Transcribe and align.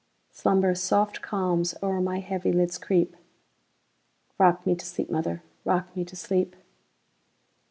Slumber's 0.31 0.81
soft 0.81 1.21
calms 1.21 1.75
o'er 1.83 2.01
my 2.01 2.21
heavy 2.21 2.51
lids 2.51 2.79
creep;—Rock 2.79 4.65
me 4.65 4.73
to 4.73 4.83
sleep, 4.83 5.11
mother,—rock 5.11 5.95
me 5.95 6.03
to 6.05 6.15
sleep! 6.15 6.55